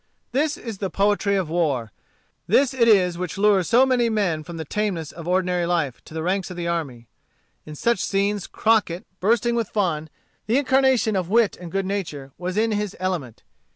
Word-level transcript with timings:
This 0.31 0.57
is 0.57 0.79
the 0.79 0.89
poetry 0.89 1.35
of 1.35 1.47
war. 1.47 1.91
This 2.47 2.73
it 2.73 2.87
is 2.87 3.19
which 3.19 3.37
lures 3.37 3.69
so 3.69 3.85
many 3.85 4.09
from 4.43 4.57
the 4.57 4.65
tameness 4.65 5.11
of 5.11 5.27
ordinary 5.27 5.67
life 5.67 6.03
to 6.05 6.15
the 6.15 6.23
ranks 6.23 6.49
of 6.49 6.57
the 6.57 6.67
army. 6.67 7.07
In 7.67 7.75
such 7.75 7.99
scenes, 8.03 8.47
Crockett, 8.47 9.05
bursting 9.19 9.53
with 9.53 9.69
fun, 9.69 10.09
the 10.47 10.57
incarnation 10.57 11.15
of 11.15 11.29
wit 11.29 11.55
and 11.55 11.71
good 11.71 11.85
nature, 11.85 12.31
was 12.39 12.57
in 12.57 12.71
his 12.71 12.97
element. 12.99 13.43